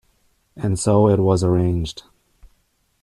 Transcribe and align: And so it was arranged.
And 0.55 0.79
so 0.79 1.09
it 1.09 1.19
was 1.19 1.43
arranged. 1.43 2.01